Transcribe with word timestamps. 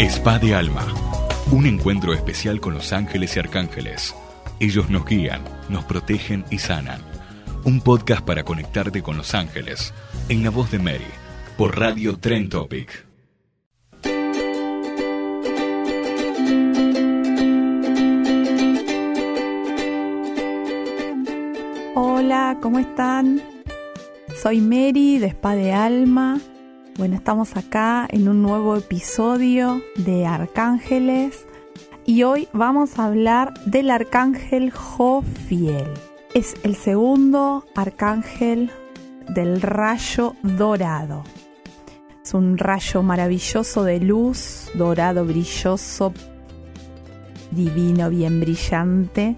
Spa 0.00 0.38
de 0.38 0.54
Alma. 0.54 0.86
Un 1.50 1.66
encuentro 1.66 2.14
especial 2.14 2.60
con 2.60 2.72
los 2.72 2.92
ángeles 2.92 3.34
y 3.34 3.40
arcángeles. 3.40 4.14
Ellos 4.60 4.88
nos 4.90 5.04
guían, 5.04 5.42
nos 5.68 5.84
protegen 5.86 6.44
y 6.50 6.58
sanan. 6.58 7.00
Un 7.64 7.80
podcast 7.80 8.24
para 8.24 8.44
conectarte 8.44 9.02
con 9.02 9.16
los 9.16 9.34
ángeles. 9.34 9.92
En 10.28 10.44
la 10.44 10.50
voz 10.50 10.70
de 10.70 10.78
Mary. 10.78 11.04
Por 11.56 11.76
Radio 11.76 12.16
Tren 12.16 12.48
Topic. 12.48 13.06
Hola, 21.96 22.56
¿cómo 22.62 22.78
están? 22.78 23.42
Soy 24.40 24.60
Mary 24.60 25.18
de 25.18 25.26
Spa 25.26 25.56
de 25.56 25.72
Alma. 25.72 26.40
Bueno, 26.98 27.14
estamos 27.14 27.56
acá 27.56 28.08
en 28.10 28.28
un 28.28 28.42
nuevo 28.42 28.76
episodio 28.76 29.80
de 29.94 30.26
Arcángeles 30.26 31.46
y 32.04 32.24
hoy 32.24 32.48
vamos 32.52 32.98
a 32.98 33.04
hablar 33.04 33.54
del 33.66 33.92
arcángel 33.92 34.72
Jofiel. 34.72 35.86
Es 36.34 36.56
el 36.64 36.74
segundo 36.74 37.64
arcángel 37.76 38.72
del 39.28 39.62
rayo 39.62 40.34
dorado. 40.42 41.22
Es 42.24 42.34
un 42.34 42.58
rayo 42.58 43.04
maravilloso 43.04 43.84
de 43.84 44.00
luz, 44.00 44.68
dorado, 44.74 45.24
brilloso, 45.24 46.12
divino, 47.52 48.10
bien 48.10 48.40
brillante, 48.40 49.36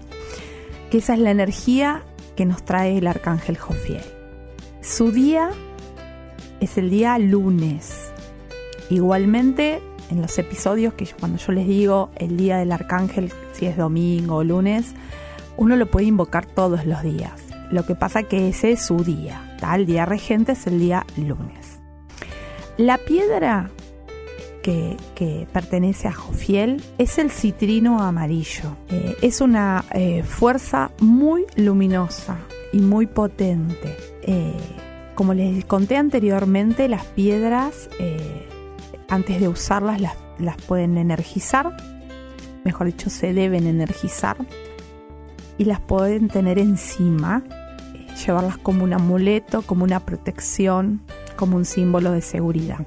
que 0.89 0.97
esa 0.97 1.13
es 1.13 1.19
la 1.19 1.29
energía 1.29 2.01
que 2.35 2.47
nos 2.47 2.65
trae 2.65 2.97
el 2.97 3.05
arcángel 3.05 3.55
Jofiel. 3.55 4.01
Su 4.81 5.11
día 5.11 5.51
es 6.61 6.77
el 6.77 6.89
día 6.89 7.17
lunes. 7.17 8.13
Igualmente, 8.89 9.81
en 10.09 10.21
los 10.21 10.37
episodios 10.37 10.93
que 10.93 11.05
cuando 11.19 11.37
yo 11.37 11.51
les 11.51 11.67
digo 11.67 12.11
el 12.15 12.37
día 12.37 12.57
del 12.57 12.71
arcángel, 12.71 13.33
si 13.51 13.65
es 13.65 13.75
domingo 13.75 14.37
o 14.37 14.43
lunes, 14.43 14.93
uno 15.57 15.75
lo 15.75 15.89
puede 15.89 16.05
invocar 16.05 16.45
todos 16.45 16.85
los 16.85 17.01
días. 17.03 17.33
Lo 17.71 17.85
que 17.85 17.95
pasa 17.95 18.23
que 18.23 18.49
ese 18.49 18.71
es 18.71 18.81
su 18.81 19.03
día. 19.03 19.57
El 19.73 19.85
día 19.85 20.05
regente 20.05 20.53
es 20.53 20.67
el 20.67 20.79
día 20.79 21.05
lunes. 21.17 21.79
La 22.77 22.97
piedra 22.97 23.69
que, 24.61 24.97
que, 25.15 25.47
pertenece 25.51 26.07
a 26.07 26.13
Jofiel 26.13 26.83
es 26.97 27.17
el 27.17 27.31
citrino 27.31 28.01
amarillo. 28.01 28.77
Eh, 28.89 29.15
es 29.21 29.41
una 29.41 29.85
eh, 29.93 30.23
fuerza 30.23 30.91
muy 30.99 31.45
luminosa 31.55 32.37
y 32.71 32.79
muy 32.79 33.07
potente. 33.07 33.95
Eh, 34.23 34.53
como 35.15 35.33
les 35.33 35.65
conté 35.65 35.97
anteriormente, 35.97 36.87
las 36.87 37.05
piedras, 37.05 37.89
eh, 37.99 38.47
antes 39.09 39.39
de 39.39 39.47
usarlas, 39.47 40.01
las, 40.01 40.15
pueden 40.67 40.97
energizar. 40.97 41.75
Mejor 42.63 42.87
dicho, 42.87 43.09
se 43.09 43.33
deben 43.33 43.67
energizar. 43.67 44.37
Y 45.57 45.65
las 45.65 45.79
pueden 45.79 46.27
tener 46.29 46.57
encima, 46.57 47.43
eh, 47.93 48.07
llevarlas 48.25 48.57
como 48.57 48.83
un 48.83 48.93
amuleto, 48.93 49.61
como 49.61 49.83
una 49.83 49.99
protección, 49.99 51.01
como 51.35 51.57
un 51.57 51.65
símbolo 51.65 52.11
de 52.11 52.21
seguridad. 52.21 52.85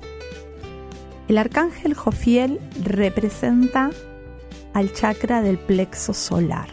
El 1.29 1.39
arcángel 1.39 1.95
Jofiel 1.95 2.61
representa 2.83 3.91
al 4.73 4.93
chakra 4.93 5.41
del 5.41 5.59
plexo 5.59 6.13
solar. 6.13 6.69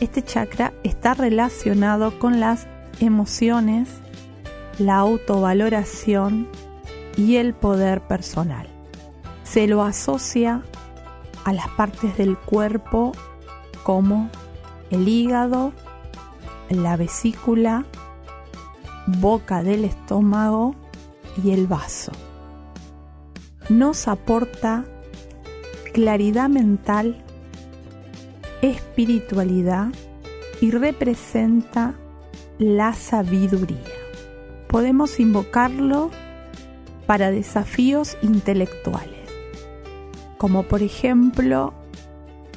Este 0.00 0.22
chakra 0.22 0.72
está 0.82 1.14
relacionado 1.14 2.18
con 2.18 2.40
las 2.40 2.66
emociones, 3.00 3.88
la 4.78 4.96
autovaloración 4.96 6.48
y 7.16 7.36
el 7.36 7.54
poder 7.54 8.00
personal. 8.00 8.68
Se 9.44 9.66
lo 9.66 9.82
asocia 9.82 10.62
a 11.44 11.52
las 11.52 11.68
partes 11.68 12.16
del 12.16 12.36
cuerpo 12.36 13.12
como 13.82 14.30
el 14.90 15.08
hígado, 15.08 15.72
la 16.68 16.96
vesícula, 16.96 17.84
boca 19.06 19.62
del 19.62 19.84
estómago 19.84 20.74
y 21.42 21.52
el 21.52 21.66
vaso 21.66 22.12
nos 23.68 24.06
aporta 24.06 24.84
claridad 25.92 26.48
mental, 26.48 27.24
espiritualidad 28.62 29.88
y 30.60 30.70
representa 30.70 31.94
la 32.58 32.94
sabiduría. 32.94 33.78
Podemos 34.68 35.20
invocarlo 35.20 36.10
para 37.06 37.30
desafíos 37.30 38.16
intelectuales, 38.22 39.30
como 40.38 40.64
por 40.64 40.82
ejemplo 40.82 41.74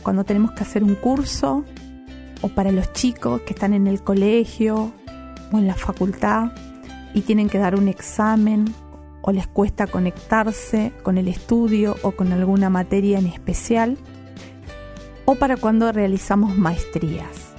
cuando 0.04 0.24
tenemos 0.24 0.52
que 0.54 0.64
hacer 0.64 0.84
un 0.84 0.96
curso 0.96 1.64
o 2.42 2.48
para 2.50 2.72
los 2.72 2.94
chicos 2.94 3.42
que 3.42 3.54
están 3.54 3.74
en 3.74 3.88
el 3.88 4.02
colegio 4.02 4.92
o 5.52 5.58
en 5.58 5.68
la 5.68 5.76
facultad 5.76 6.52
y 7.14 7.22
tienen 7.22 7.50
que 7.50 7.58
dar 7.58 7.76
un 7.76 7.88
examen 7.88 8.74
o 9.22 9.32
les 9.32 9.48
cuesta 9.48 9.88
conectarse 9.88 10.94
con 11.04 11.18
el 11.18 11.28
estudio 11.28 11.96
o 12.04 12.12
con 12.12 12.32
alguna 12.32 12.70
materia 12.70 13.20
en 13.20 13.28
especial, 13.28 13.98
o 15.26 15.36
para 15.36 15.58
cuando 15.58 15.92
realizamos 15.92 16.58
maestrías, 16.58 17.54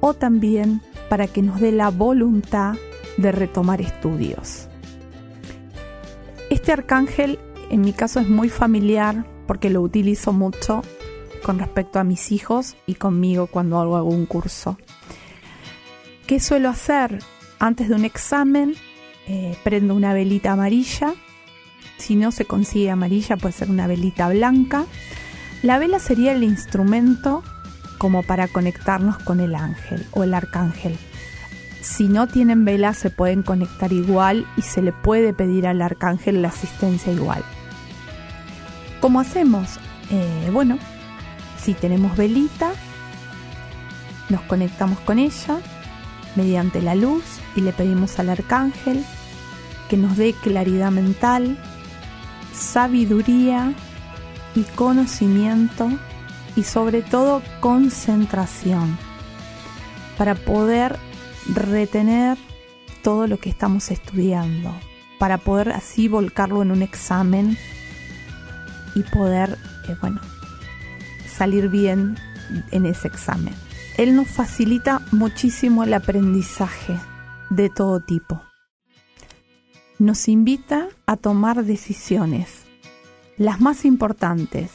o 0.00 0.12
también 0.14 0.82
para 1.08 1.26
que 1.26 1.42
nos 1.42 1.60
dé 1.60 1.72
la 1.72 1.90
voluntad 1.90 2.74
de 3.16 3.32
retomar 3.32 3.80
estudios. 3.80 4.68
Este 6.50 6.72
arcángel 6.72 7.38
en 7.70 7.80
mi 7.80 7.92
caso 7.92 8.20
es 8.20 8.28
muy 8.28 8.48
familiar 8.48 9.26
porque 9.46 9.70
lo 9.70 9.82
utilizo 9.82 10.32
mucho 10.32 10.82
con 11.42 11.58
respecto 11.58 11.98
a 11.98 12.04
mis 12.04 12.32
hijos 12.32 12.76
y 12.86 12.94
conmigo 12.94 13.46
cuando 13.46 13.78
hago 13.78 13.96
algún 13.96 14.26
curso. 14.26 14.78
¿Qué 16.26 16.40
suelo 16.40 16.68
hacer? 16.68 17.20
Antes 17.58 17.88
de 17.88 17.94
un 17.94 18.04
examen 18.04 18.74
eh, 19.28 19.56
prendo 19.64 19.94
una 19.94 20.12
velita 20.12 20.52
amarilla. 20.52 21.14
Si 21.98 22.14
no 22.14 22.30
se 22.30 22.44
consigue 22.44 22.90
amarilla, 22.90 23.36
puede 23.36 23.52
ser 23.52 23.70
una 23.70 23.86
velita 23.86 24.28
blanca. 24.28 24.86
La 25.62 25.78
vela 25.78 25.98
sería 25.98 26.32
el 26.32 26.42
instrumento 26.42 27.42
como 28.06 28.22
para 28.22 28.46
conectarnos 28.46 29.18
con 29.18 29.40
el 29.40 29.56
ángel 29.56 30.06
o 30.12 30.22
el 30.22 30.32
arcángel. 30.32 30.96
Si 31.80 32.06
no 32.06 32.28
tienen 32.28 32.64
vela, 32.64 32.94
se 32.94 33.10
pueden 33.10 33.42
conectar 33.42 33.92
igual 33.92 34.46
y 34.56 34.62
se 34.62 34.80
le 34.80 34.92
puede 34.92 35.32
pedir 35.32 35.66
al 35.66 35.82
arcángel 35.82 36.40
la 36.40 36.50
asistencia 36.50 37.12
igual. 37.12 37.42
¿Cómo 39.00 39.18
hacemos? 39.18 39.80
Eh, 40.12 40.50
bueno, 40.52 40.78
si 41.60 41.74
tenemos 41.74 42.16
velita, 42.16 42.70
nos 44.28 44.42
conectamos 44.42 45.00
con 45.00 45.18
ella 45.18 45.58
mediante 46.36 46.82
la 46.82 46.94
luz 46.94 47.24
y 47.56 47.60
le 47.60 47.72
pedimos 47.72 48.20
al 48.20 48.30
arcángel 48.30 49.04
que 49.90 49.96
nos 49.96 50.16
dé 50.16 50.32
claridad 50.32 50.92
mental, 50.92 51.58
sabiduría 52.54 53.72
y 54.54 54.62
conocimiento 54.76 55.90
y 56.56 56.64
sobre 56.64 57.02
todo 57.02 57.42
concentración 57.60 58.98
para 60.18 60.34
poder 60.34 60.98
retener 61.54 62.38
todo 63.02 63.26
lo 63.26 63.38
que 63.38 63.50
estamos 63.50 63.90
estudiando, 63.90 64.74
para 65.18 65.38
poder 65.38 65.70
así 65.70 66.08
volcarlo 66.08 66.62
en 66.62 66.72
un 66.72 66.82
examen 66.82 67.56
y 68.94 69.02
poder, 69.02 69.58
eh, 69.88 69.96
bueno, 70.00 70.20
salir 71.28 71.68
bien 71.68 72.16
en 72.72 72.86
ese 72.86 73.08
examen. 73.08 73.54
Él 73.98 74.16
nos 74.16 74.28
facilita 74.28 75.02
muchísimo 75.12 75.84
el 75.84 75.94
aprendizaje 75.94 76.96
de 77.50 77.70
todo 77.70 78.00
tipo 78.00 78.42
nos 79.98 80.28
invita 80.28 80.88
a 81.06 81.16
tomar 81.16 81.64
decisiones, 81.64 82.64
las 83.38 83.60
más 83.60 83.84
importantes, 83.84 84.70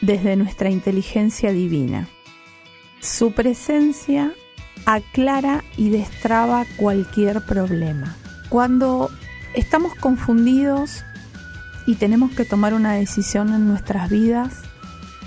desde 0.00 0.36
nuestra 0.36 0.70
inteligencia 0.70 1.52
divina. 1.52 2.08
Su 3.00 3.32
presencia 3.32 4.32
aclara 4.86 5.64
y 5.76 5.90
destraba 5.90 6.64
cualquier 6.76 7.42
problema. 7.42 8.16
Cuando 8.48 9.10
estamos 9.54 9.94
confundidos 9.94 11.04
y 11.86 11.96
tenemos 11.96 12.32
que 12.32 12.44
tomar 12.44 12.74
una 12.74 12.94
decisión 12.94 13.52
en 13.52 13.68
nuestras 13.68 14.10
vidas, 14.10 14.62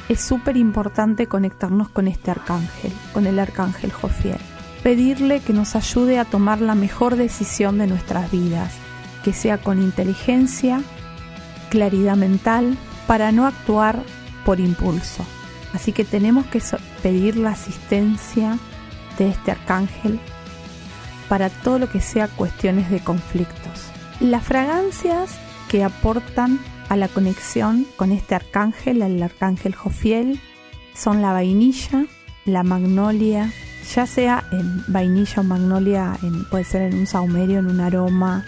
es 0.10 0.22
súper 0.22 0.58
importante 0.58 1.28
conectarnos 1.28 1.90
con 1.90 2.08
este 2.08 2.31
arcángel, 2.31 2.92
con 3.13 3.28
el 3.28 3.40
arcángel 3.40 3.92
Jofiel. 3.92 4.40
Pedirle 4.84 5.42
que 5.42 5.54
nos 5.54 5.75
ayude 5.75 6.18
a 6.18 6.25
tomar 6.25 6.62
la 6.62 6.75
mejor 6.75 7.16
decisión 7.16 7.78
de 7.78 7.88
nuestras 7.88 8.31
vidas, 8.31 8.74
que 9.24 9.34
sea 9.34 9.58
con 9.58 9.81
inteligencia, 9.81 10.81
claridad 11.70 12.16
mental, 12.16 12.78
para 13.06 13.31
no 13.31 13.46
actuar 13.46 14.02
por 14.48 14.62
impulso. 14.62 15.26
Así 15.74 15.92
que 15.92 16.06
tenemos 16.06 16.46
que 16.46 16.62
pedir 17.04 17.36
la 17.36 17.50
asistencia 17.50 18.58
de 19.18 19.28
este 19.28 19.52
arcángel 19.52 20.22
para 21.28 21.50
todo 21.50 21.80
lo 21.80 21.90
que 21.90 22.00
sea 22.00 22.30
cuestiones 22.30 22.90
de 22.90 23.02
conflictos. 23.02 23.92
Las 24.22 24.46
fragancias 24.46 25.38
que 25.68 25.84
aportan 25.84 26.62
a 26.88 26.96
la 26.96 27.10
conexión 27.10 27.86
con 27.98 28.14
este 28.14 28.36
arcángel, 28.36 29.02
el 29.02 29.22
arcángel 29.22 29.76
Jofiel, 29.76 30.40
son 30.96 31.22
la 31.22 31.34
vainilla, 31.34 32.06
la 32.46 32.64
magnolia, 32.64 33.52
ya 33.94 34.06
sea 34.06 34.46
en 34.54 34.82
vainilla 34.88 35.42
o 35.42 35.44
magnolia, 35.44 36.18
puede 36.50 36.64
ser 36.64 36.84
en 36.84 37.00
un 37.00 37.06
saumerio, 37.06 37.60
en 37.60 37.68
un 37.68 37.82
aroma, 37.82 38.46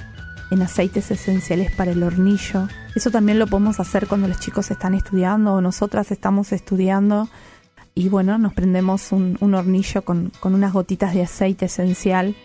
en 0.49 0.61
aceites 0.61 1.11
esenciales 1.11 1.73
para 1.75 1.91
el 1.91 2.03
hornillo. 2.03 2.69
Eso 2.95 3.11
también 3.11 3.39
lo 3.39 3.47
podemos 3.47 3.79
hacer 3.79 4.07
cuando 4.07 4.27
los 4.27 4.39
chicos 4.39 4.71
están 4.71 4.95
estudiando 4.95 5.53
o 5.53 5.61
nosotras 5.61 6.11
estamos 6.11 6.51
estudiando 6.51 7.29
y 7.95 8.09
bueno, 8.09 8.37
nos 8.37 8.53
prendemos 8.53 9.11
un, 9.11 9.37
hornillo 9.53 10.03
con, 10.03 10.31
unas 10.43 10.73
gotitas 10.73 11.13
de 11.13 11.23
aceite 11.23 11.65
esencial 11.65 12.35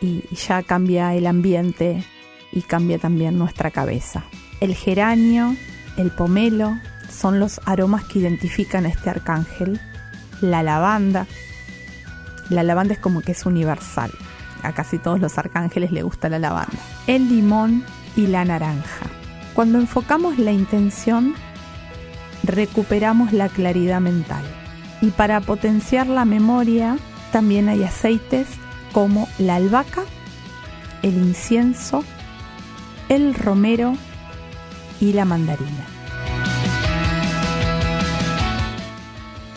y, 0.00 0.24
y 0.30 0.36
ya 0.36 0.62
cambia 0.62 1.14
el 1.14 1.26
ambiente 1.26 2.04
y 2.52 2.62
cambia 2.62 2.98
también 2.98 3.38
nuestra 3.38 3.70
cabeza. 3.70 4.24
El 4.60 4.74
geranio, 4.74 5.56
el 5.96 6.10
pomelo 6.10 6.78
son 7.10 7.40
los 7.40 7.60
aromas 7.64 8.04
que 8.04 8.20
identifican 8.20 8.86
a 8.86 8.88
este 8.88 9.10
arcángel. 9.10 9.80
La 10.40 10.62
lavanda. 10.62 11.26
La 12.48 12.62
lavanda 12.62 12.94
es 12.94 13.00
como 13.00 13.22
que 13.22 13.32
es 13.32 13.46
universal. 13.46 14.10
A 14.62 14.72
casi 14.72 14.98
todos 14.98 15.20
los 15.20 15.38
arcángeles 15.38 15.92
le 15.92 16.02
gusta 16.02 16.28
la 16.28 16.38
lavanda. 16.38 16.78
El 17.06 17.28
limón 17.28 17.84
y 18.16 18.28
la 18.28 18.44
naranja. 18.44 19.06
Cuando 19.54 19.78
enfocamos 19.78 20.38
la 20.38 20.52
intención, 20.52 21.34
recuperamos 22.42 23.32
la 23.32 23.48
claridad 23.48 24.00
mental. 24.00 24.42
Y 25.00 25.10
para 25.10 25.40
potenciar 25.40 26.06
la 26.06 26.24
memoria, 26.24 26.96
también 27.32 27.68
hay 27.68 27.82
aceites 27.82 28.46
como 28.92 29.28
la 29.38 29.56
albahaca, 29.56 30.04
el 31.02 31.14
incienso, 31.14 32.04
el 33.08 33.34
romero 33.34 33.94
y 35.00 35.12
la 35.12 35.24
mandarina. 35.24 35.86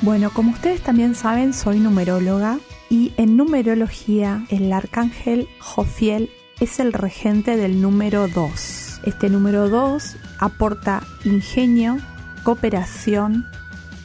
Bueno, 0.02 0.30
como 0.32 0.52
ustedes 0.52 0.82
también 0.82 1.16
saben, 1.16 1.54
soy 1.54 1.80
numeróloga 1.80 2.60
y 2.90 3.14
en 3.18 3.38
numerología 3.38 4.46
el 4.50 4.72
arcángel 4.72 5.48
Jofiel 5.60 6.30
es 6.60 6.80
el 6.80 6.94
regente 6.94 7.58
del 7.58 7.82
número 7.82 8.28
2. 8.28 8.85
Este 9.06 9.30
número 9.30 9.70
2 9.70 10.18
aporta 10.40 11.04
ingenio, 11.26 11.98
cooperación 12.42 13.46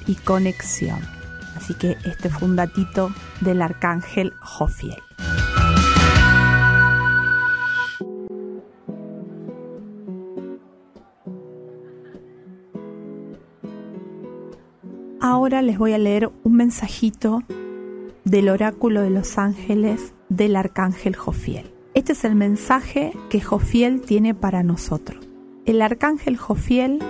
y 0.06 0.14
conexión. 0.14 0.98
Así 1.56 1.72
que 1.72 1.96
este 2.04 2.28
fue 2.28 2.46
un 2.46 2.56
datito 2.56 3.10
del 3.40 3.62
arcángel 3.62 4.34
Jofiel. 4.40 5.02
Ahora 15.22 15.62
les 15.62 15.78
voy 15.78 15.94
a 15.94 15.98
leer 15.98 16.30
un 16.44 16.56
mensajito 16.56 17.42
del 18.24 18.50
oráculo 18.50 19.00
de 19.00 19.10
los 19.10 19.38
ángeles 19.38 20.12
del 20.28 20.56
arcángel 20.56 21.16
Jofiel. 21.16 21.69
Este 21.92 22.12
es 22.12 22.24
el 22.24 22.36
mensaje 22.36 23.12
que 23.30 23.40
Jofiel 23.40 24.00
tiene 24.00 24.32
para 24.32 24.62
nosotros. 24.62 25.26
El 25.66 25.82
arcángel 25.82 26.36
Jofiel 26.36 27.00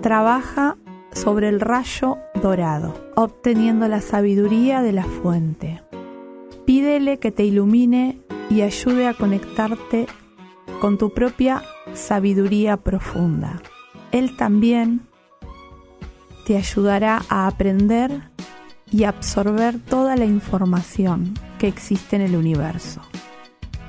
trabaja 0.00 0.78
sobre 1.12 1.50
el 1.50 1.60
rayo 1.60 2.16
dorado, 2.40 2.94
obteniendo 3.14 3.86
la 3.86 4.00
sabiduría 4.00 4.80
de 4.80 4.92
la 4.92 5.04
fuente. 5.04 5.82
Pídele 6.64 7.18
que 7.18 7.30
te 7.30 7.44
ilumine 7.44 8.22
y 8.48 8.62
ayude 8.62 9.06
a 9.06 9.12
conectarte 9.12 10.06
con 10.80 10.96
tu 10.96 11.12
propia 11.12 11.62
sabiduría 11.92 12.78
profunda. 12.78 13.60
Él 14.12 14.34
también 14.36 15.02
te 16.46 16.56
ayudará 16.56 17.22
a 17.28 17.46
aprender 17.46 18.30
y 18.90 19.04
absorber 19.04 19.78
toda 19.78 20.16
la 20.16 20.24
información 20.24 21.34
que 21.58 21.68
existe 21.68 22.16
en 22.16 22.22
el 22.22 22.34
universo. 22.34 23.02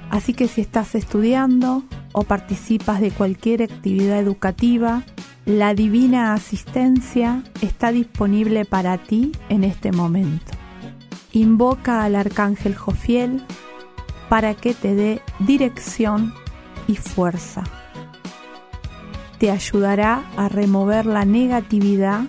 Así 0.09 0.33
que 0.33 0.47
si 0.47 0.61
estás 0.61 0.95
estudiando 0.95 1.83
o 2.13 2.23
participas 2.23 2.99
de 2.99 3.11
cualquier 3.11 3.63
actividad 3.63 4.19
educativa, 4.19 5.03
la 5.45 5.73
divina 5.73 6.33
asistencia 6.33 7.43
está 7.61 7.91
disponible 7.91 8.65
para 8.65 8.97
ti 8.97 9.31
en 9.49 9.63
este 9.63 9.91
momento. 9.91 10.51
Invoca 11.31 12.03
al 12.03 12.15
arcángel 12.15 12.75
Jofiel 12.75 13.43
para 14.29 14.55
que 14.55 14.73
te 14.73 14.95
dé 14.95 15.21
dirección 15.39 16.33
y 16.87 16.95
fuerza. 16.95 17.63
Te 19.37 19.51
ayudará 19.51 20.23
a 20.37 20.49
remover 20.49 21.05
la 21.05 21.25
negatividad 21.25 22.23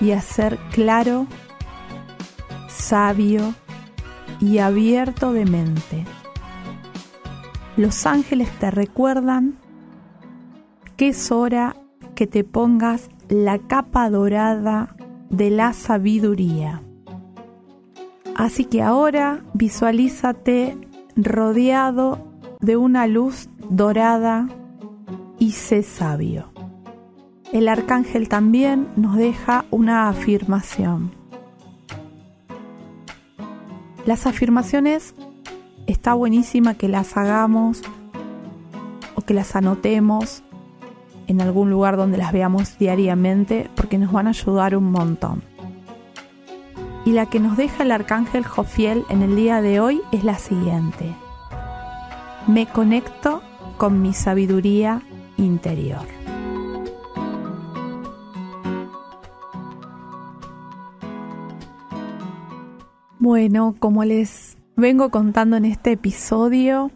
y 0.00 0.12
a 0.12 0.20
ser 0.20 0.58
claro, 0.72 1.26
sabio 2.68 3.54
y 4.40 4.58
abierto 4.58 5.32
de 5.32 5.46
mente. 5.46 6.04
Los 7.80 8.04
ángeles 8.04 8.50
te 8.58 8.70
recuerdan 8.70 9.56
que 10.98 11.08
es 11.08 11.32
hora 11.32 11.76
que 12.14 12.26
te 12.26 12.44
pongas 12.44 13.08
la 13.30 13.56
capa 13.56 14.10
dorada 14.10 14.94
de 15.30 15.48
la 15.48 15.72
sabiduría. 15.72 16.82
Así 18.36 18.66
que 18.66 18.82
ahora 18.82 19.42
visualízate 19.54 20.76
rodeado 21.16 22.18
de 22.60 22.76
una 22.76 23.06
luz 23.06 23.48
dorada 23.70 24.46
y 25.38 25.52
sé 25.52 25.82
sabio. 25.82 26.52
El 27.50 27.66
arcángel 27.66 28.28
también 28.28 28.88
nos 28.96 29.16
deja 29.16 29.64
una 29.70 30.10
afirmación. 30.10 31.12
Las 34.04 34.26
afirmaciones 34.26 35.14
está 35.90 36.14
buenísima 36.14 36.74
que 36.74 36.88
las 36.88 37.16
hagamos 37.16 37.82
o 39.16 39.22
que 39.22 39.34
las 39.34 39.56
anotemos 39.56 40.42
en 41.26 41.40
algún 41.40 41.70
lugar 41.70 41.96
donde 41.96 42.18
las 42.18 42.32
veamos 42.32 42.78
diariamente 42.78 43.68
porque 43.74 43.98
nos 43.98 44.12
van 44.12 44.26
a 44.26 44.30
ayudar 44.30 44.76
un 44.76 44.90
montón. 44.90 45.42
Y 47.04 47.12
la 47.12 47.26
que 47.26 47.40
nos 47.40 47.56
deja 47.56 47.82
el 47.82 47.92
arcángel 47.92 48.44
Jofiel 48.44 49.04
en 49.08 49.22
el 49.22 49.34
día 49.34 49.62
de 49.62 49.80
hoy 49.80 50.00
es 50.12 50.22
la 50.22 50.38
siguiente. 50.38 51.14
Me 52.46 52.66
conecto 52.66 53.42
con 53.76 54.02
mi 54.02 54.12
sabiduría 54.12 55.02
interior. 55.38 56.06
Bueno, 63.18 63.74
como 63.78 64.04
les 64.04 64.49
vengo 64.76 65.10
contando 65.10 65.56
en 65.56 65.64
este 65.64 65.92
episodio, 65.92 66.90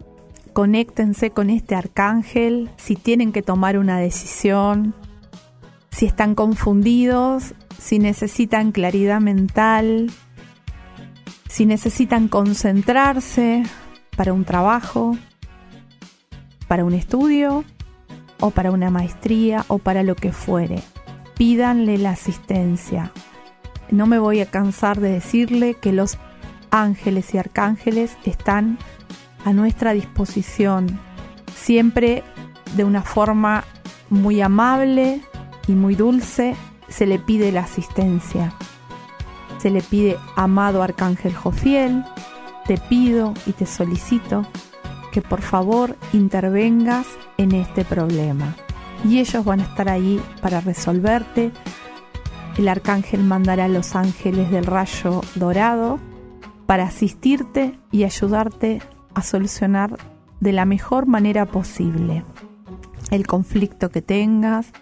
conéctense 0.52 1.30
con 1.30 1.50
este 1.50 1.74
arcángel 1.74 2.70
si 2.76 2.96
tienen 2.96 3.32
que 3.32 3.42
tomar 3.42 3.78
una 3.78 3.98
decisión, 3.98 4.94
si 5.90 6.06
están 6.06 6.34
confundidos, 6.34 7.54
si 7.78 7.98
necesitan 7.98 8.72
claridad 8.72 9.20
mental, 9.20 10.10
si 11.48 11.66
necesitan 11.66 12.28
concentrarse 12.28 13.62
para 14.16 14.32
un 14.32 14.44
trabajo, 14.44 15.16
para 16.68 16.84
un 16.84 16.94
estudio 16.94 17.64
o 18.40 18.50
para 18.50 18.70
una 18.70 18.90
maestría 18.90 19.64
o 19.68 19.78
para 19.78 20.02
lo 20.02 20.16
que 20.16 20.32
fuere. 20.32 20.82
Pídanle 21.36 21.98
la 21.98 22.10
asistencia 22.10 23.12
no 23.90 24.06
me 24.06 24.18
voy 24.18 24.40
a 24.40 24.46
cansar 24.46 25.00
de 25.00 25.10
decirle 25.10 25.74
que 25.74 25.92
los 25.92 26.18
ángeles 26.74 27.32
y 27.32 27.38
arcángeles 27.38 28.18
están 28.24 28.78
a 29.44 29.52
nuestra 29.52 29.92
disposición, 29.92 30.98
siempre 31.54 32.24
de 32.74 32.82
una 32.82 33.02
forma 33.02 33.64
muy 34.10 34.40
amable 34.40 35.20
y 35.68 35.72
muy 35.72 35.94
dulce 35.94 36.56
se 36.88 37.06
le 37.06 37.20
pide 37.20 37.52
la 37.52 37.60
asistencia. 37.60 38.52
Se 39.58 39.70
le 39.70 39.82
pide, 39.82 40.18
amado 40.34 40.82
Arcángel 40.82 41.34
Jofiel, 41.34 42.04
te 42.66 42.76
pido 42.76 43.34
y 43.46 43.52
te 43.52 43.66
solicito 43.66 44.44
que 45.12 45.22
por 45.22 45.42
favor 45.42 45.96
intervengas 46.12 47.06
en 47.38 47.52
este 47.52 47.84
problema. 47.84 48.56
y 49.04 49.18
ellos 49.18 49.44
van 49.44 49.60
a 49.60 49.64
estar 49.64 49.90
ahí 49.90 50.18
para 50.40 50.62
resolverte. 50.62 51.52
El 52.56 52.68
arcángel 52.68 53.22
mandará 53.22 53.66
a 53.66 53.68
los 53.68 53.94
ángeles 53.94 54.50
del 54.50 54.64
rayo 54.64 55.20
dorado 55.34 56.00
para 56.66 56.84
asistirte 56.84 57.78
y 57.90 58.04
ayudarte 58.04 58.80
a 59.14 59.22
solucionar 59.22 59.96
de 60.40 60.52
la 60.52 60.64
mejor 60.64 61.06
manera 61.06 61.46
posible 61.46 62.24
el 63.10 63.26
conflicto 63.26 63.90
que 63.90 64.02
tengas, 64.02 64.72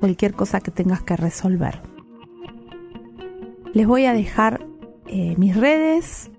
cualquier 0.00 0.34
cosa 0.34 0.60
que 0.60 0.70
tengas 0.70 1.02
que 1.02 1.16
resolver. 1.16 1.80
Les 3.72 3.86
voy 3.86 4.04
a 4.04 4.12
dejar 4.12 4.66
eh, 5.06 5.34
mis 5.38 5.56
redes, 5.56 6.30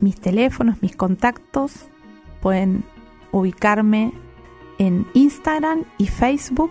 mis 0.00 0.18
teléfonos, 0.20 0.82
mis 0.82 0.96
contactos. 0.96 1.88
Pueden 2.40 2.84
ubicarme 3.32 4.12
en 4.78 5.06
Instagram 5.14 5.84
y 5.98 6.06
Facebook 6.06 6.70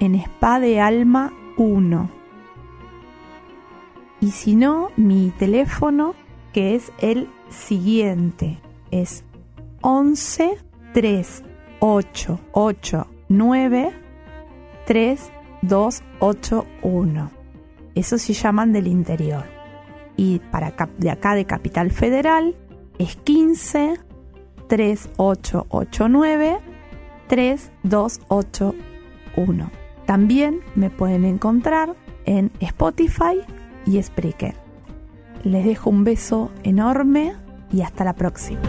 en 0.00 0.14
Spa 0.14 0.60
de 0.60 0.80
Alma 0.80 1.32
1. 1.56 2.23
Y 4.24 4.30
si 4.30 4.56
no, 4.56 4.90
mi 4.96 5.30
teléfono 5.38 6.14
que 6.54 6.74
es 6.74 6.90
el 6.98 7.28
siguiente 7.50 8.58
es 8.90 9.22
11 9.82 10.56
3 10.94 11.44
8 11.80 12.40
8 12.52 13.06
9 13.28 13.92
3 14.86 15.30
2 15.60 16.02
8 16.20 16.66
1. 16.80 17.30
Eso 17.94 18.16
se 18.16 18.32
llaman 18.32 18.72
del 18.72 18.86
interior. 18.86 19.44
Y 20.16 20.38
para 20.50 20.74
de 20.96 21.10
acá 21.10 21.34
de 21.34 21.44
Capital 21.44 21.90
Federal 21.90 22.56
es 22.98 23.16
15 23.16 24.00
3889 24.68 26.60
3281. 27.28 29.70
También 30.06 30.60
me 30.74 30.88
pueden 30.88 31.26
encontrar 31.26 31.94
en 32.24 32.50
Spotify 32.60 33.42
y 33.86 34.02
Spreaker. 34.02 34.54
Les 35.42 35.64
dejo 35.64 35.90
un 35.90 36.04
beso 36.04 36.50
enorme 36.62 37.34
y 37.72 37.82
hasta 37.82 38.04
la 38.04 38.14
próxima. 38.14 38.60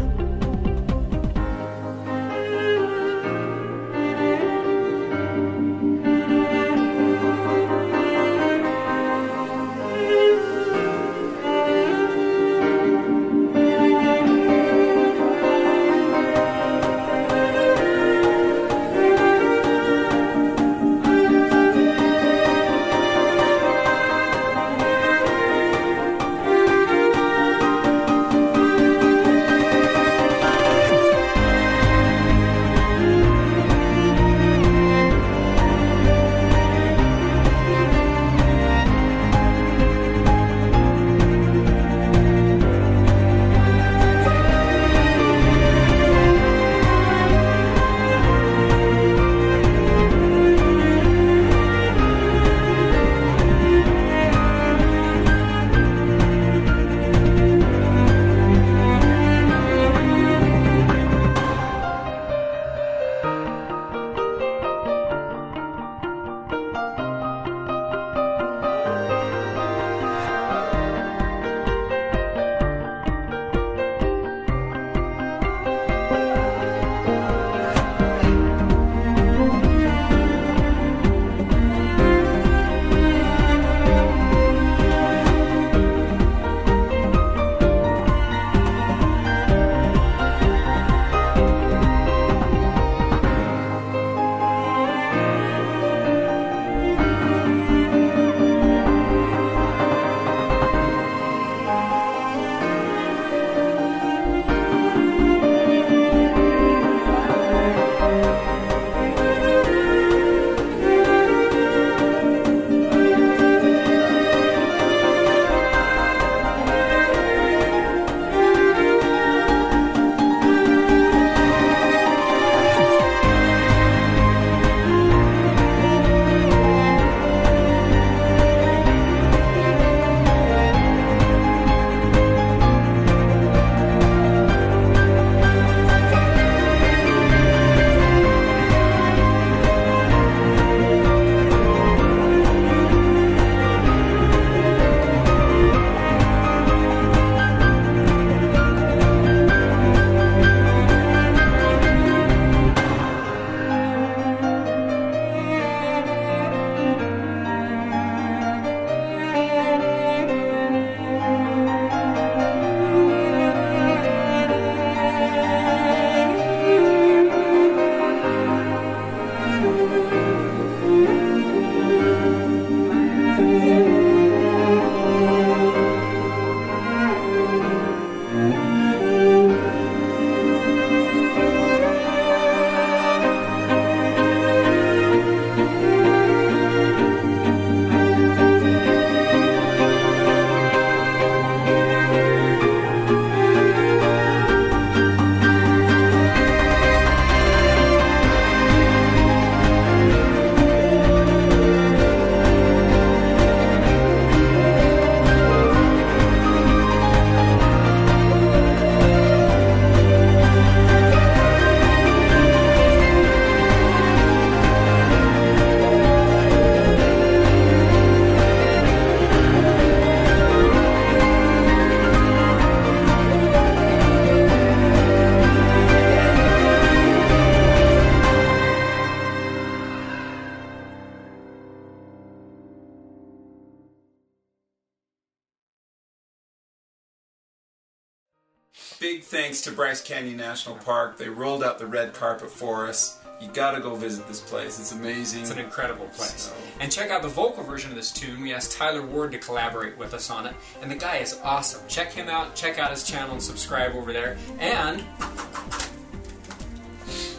To 239.63 239.71
Bryce 239.71 240.01
Canyon 240.01 240.37
National 240.37 240.75
Park. 240.75 241.17
They 241.17 241.27
rolled 241.29 241.63
out 241.63 241.79
the 241.79 241.87
red 241.87 242.13
carpet 242.13 242.51
for 242.51 242.85
us. 242.87 243.17
You 243.41 243.47
gotta 243.53 243.79
go 243.79 243.95
visit 243.95 244.27
this 244.27 244.39
place. 244.41 244.79
It's 244.79 244.91
amazing. 244.91 245.41
It's 245.41 245.49
an 245.49 245.57
incredible 245.59 246.05
place. 246.07 246.41
So- 246.49 246.53
And 246.79 246.91
check 246.91 247.09
out 247.09 247.21
the 247.21 247.29
vocal 247.29 247.63
version 247.63 247.89
of 247.89 247.95
this 247.95 248.11
tune. 248.11 248.41
We 248.41 248.53
asked 248.53 248.73
Tyler 248.73 249.01
Ward 249.01 249.31
to 249.31 249.39
collaborate 249.39 249.97
with 249.97 250.13
us 250.13 250.29
on 250.29 250.45
it, 250.45 250.53
and 250.81 250.91
the 250.91 250.95
guy 250.95 251.17
is 251.17 251.39
awesome. 251.43 251.81
Check 251.87 252.11
him 252.11 252.29
out, 252.29 252.53
check 252.55 252.77
out 252.77 252.91
his 252.91 253.03
channel, 253.03 253.31
and 253.31 253.41
subscribe 253.41 253.95
over 253.95 254.13
there. 254.13 254.37
And 254.59 255.03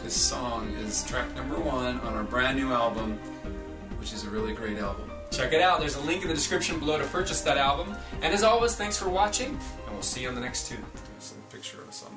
This 0.03 0.15
song 0.15 0.73
is 0.85 1.03
track 1.03 1.33
number 1.35 1.59
one 1.59 1.99
on 2.01 2.13
our 2.15 2.23
brand 2.23 2.57
new 2.57 2.71
album, 2.71 3.17
which 3.99 4.11
is 4.13 4.23
a 4.25 4.29
really 4.29 4.53
great 4.53 4.77
album. 4.79 5.11
check 5.31 5.51
it 5.53 5.61
out. 5.61 5.79
There's 5.81 5.95
a 5.97 6.01
link 6.01 6.21
in 6.23 6.29
the 6.29 6.33
description 6.33 6.79
below 6.79 6.97
to 6.97 7.03
purchase 7.05 7.41
that 7.41 7.57
album. 7.57 7.95
And 8.21 8.33
as 8.33 8.43
always, 8.43 8.75
thanks 8.75 8.97
for 8.97 9.09
watching, 9.09 9.49
and 9.85 9.93
we'll 9.93 10.01
see 10.01 10.21
you 10.21 10.29
on 10.29 10.35
the 10.35 10.41
next 10.41 10.67
tune. 10.69 10.83
Picture 11.57 11.81
of 11.81 12.03
on 12.05 12.16